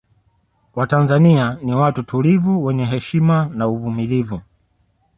Watanzania 0.75 1.57
ni 1.63 1.73
watu 1.75 2.03
tulivu 2.03 2.65
wenye 2.65 2.85
heshima 2.85 3.45
na 3.53 3.67
uvumulivu 3.67 4.41